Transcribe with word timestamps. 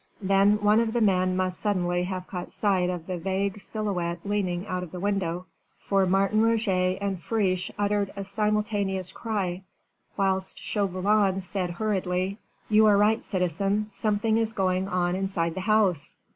Then 0.23 0.63
one 0.63 0.79
of 0.79 0.93
the 0.93 0.99
men 1.01 1.35
must 1.37 1.59
suddenly 1.59 2.05
have 2.05 2.25
caught 2.25 2.51
sight 2.51 2.89
of 2.89 3.05
the 3.05 3.19
vague 3.19 3.59
silhouette 3.61 4.17
leaning 4.25 4.65
out 4.65 4.81
of 4.81 4.91
the 4.91 4.99
window, 4.99 5.45
for 5.77 6.07
Martin 6.07 6.41
Roget 6.41 6.97
and 6.99 7.21
Friche 7.21 7.69
uttered 7.77 8.11
a 8.15 8.23
simultaneous 8.25 9.11
cry, 9.11 9.61
whilst 10.17 10.57
Chauvelin 10.57 11.39
said 11.39 11.69
hurriedly: 11.69 12.39
"You 12.67 12.87
are 12.87 12.97
right, 12.97 13.23
citizen, 13.23 13.91
something 13.91 14.39
is 14.39 14.53
going 14.53 14.87
on 14.87 15.15
inside 15.15 15.53
the 15.53 15.61
house." 15.61 16.15